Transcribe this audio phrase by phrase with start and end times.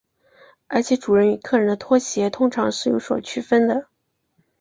[0.65, 3.85] 而且主人与客人的拖鞋通常是有所区分的。